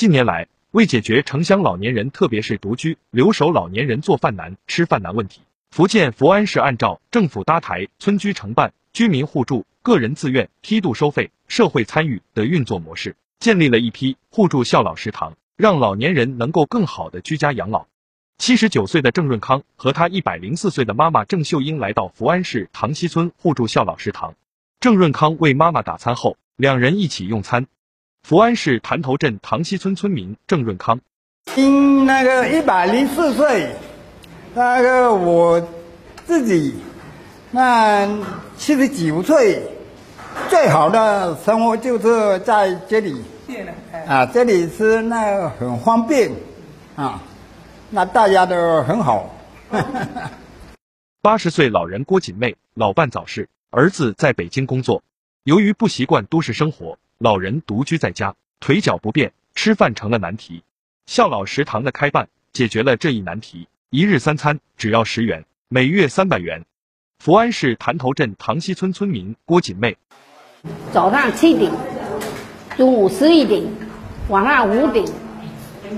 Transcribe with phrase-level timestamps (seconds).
[0.00, 17.84] 近年来，为解决城乡老年人特别是独居、留守老年人做饭难、吃饭难问题，福建福安市按照政府搭台、村居承办、居民互助、个人自愿、梯度收费、社会参与的运作模式，建立了一批互助孝老食堂，让老年人能够更好的居家养老。
[18.38, 24.34] 七十九岁的郑润康和他一百零四岁的妈妈郑秀英来到福安市塘溪村互助孝老食堂。
[24.80, 27.66] 郑润康为妈妈打餐后，两人一起用餐。
[28.22, 31.00] 福安市潭头镇塘溪村村民郑润康，
[31.46, 33.74] 今那个一百零四岁，
[34.54, 35.60] 那个我
[36.26, 36.76] 自己
[37.50, 38.08] 那
[38.56, 39.62] 七十九岁，
[40.48, 43.20] 最好的生活就是在这里。
[44.06, 46.30] 啊，这里是那个很方便，
[46.94, 47.20] 啊，
[47.90, 49.28] 那大家都很好。
[51.20, 55.02] 八十岁老人郭锦妹，老伴早逝，儿子在北京工作，
[55.44, 56.98] 由于不习惯都市生活。
[57.16, 60.62] 老人独居在家，腿脚不便，吃饭成了难题。
[61.06, 66.64] 孝老食堂的开办解决了这一难题，一日三餐只要十元，每月三百元。
[67.18, 69.96] 福安市潭头镇塘溪村村民郭锦妹，
[70.92, 71.72] 早上七点，
[72.76, 73.62] 中午十一点，
[74.28, 75.06] 晚上五点，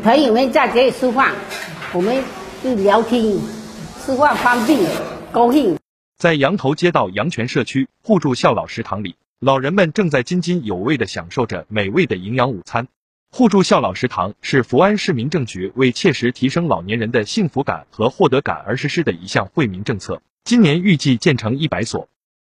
[0.05, 1.33] 朋友们在这里吃饭，
[1.93, 2.23] 我们
[2.63, 3.39] 就聊天，
[4.01, 4.79] 吃饭方便，
[5.33, 5.77] 高兴。
[6.17, 9.17] 在羊头街道阳泉社区互助孝老食堂里。
[9.45, 12.87] 老人们正在津津有味地享受着美味的营养午餐。
[13.33, 20.23] 互助孝老食堂是福安市民政局为切实提升老年人的幸福感和获得感而实施的一项惠民政策。
[20.45, 22.07] 今年预计建成一百所。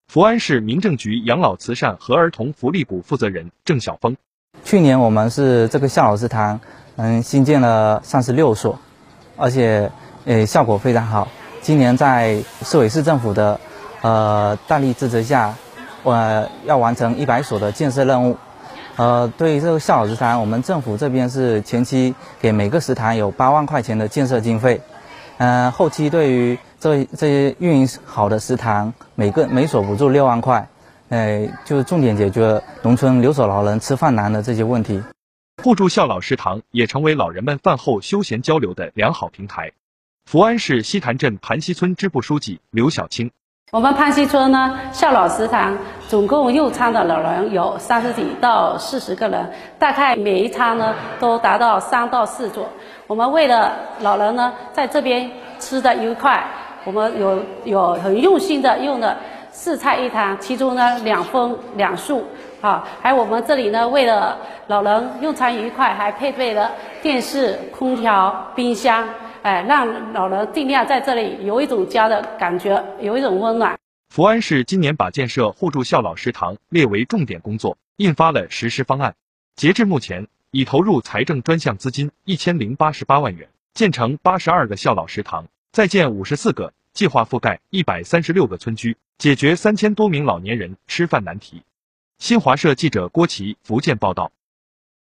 [0.07, 4.17] 福安市民政局养老慈善和儿童福利股负责人郑晓峰：
[4.65, 6.59] 去年我们是这个孝老食堂，
[6.97, 8.81] 嗯，新建了三十六所，
[9.37, 9.93] 而且
[10.25, 11.29] 呃效果非常好。
[11.61, 13.61] 今年在市委市政府的
[14.01, 15.55] 呃大力支持下。
[16.03, 18.37] 我要完成一百所的建设任务，
[18.97, 24.81] 呃，对于这个孝老食堂，我们政府这边是前期给每个食堂有八万块钱的建设经费，
[25.39, 30.69] 嗯，后期对于这这些运营好的食堂，每个每所补助六万块，
[31.09, 35.03] 呃，就是重点解决农村留守老人吃饭难的这些问题。
[35.63, 39.73] 互助孝老食堂也成为老人们饭后休闲交流的良好平台。
[40.25, 43.33] 福安市西潭镇盘溪村支部书记刘小青。
[43.71, 45.77] 我们潘溪村呢，孝老食堂
[46.09, 49.47] 总共用餐的老人有三十几到四十个人，
[49.79, 52.67] 大概每一餐呢都达到三到四桌。
[53.07, 56.43] 我们为了老人呢在这边吃的愉快，
[56.85, 59.15] 我们有有很用心的用的
[59.51, 62.25] 四菜一汤，其中呢两荤两素，
[62.63, 64.35] 啊，还有我们这里呢为了
[64.69, 66.71] 老人用餐愉快，还配备了
[67.03, 69.05] 电视、空调、冰箱。
[69.43, 73.79] 哎，让老人尽量在这里有一种家的感觉，有一种温暖。
[74.09, 79.15] 福安市今年把建设互助孝老食堂列为重点工作，印发了实施方案。
[79.55, 91.63] 截至目前，已投入财政专项资金一千零八十八万元，建成八十二个孝老食堂，再建五十四个，计划覆盖一百三十六个村居，解决三千多名老年人吃饭难题。
[92.19, 94.33] 新华社记者郭琦福建报道。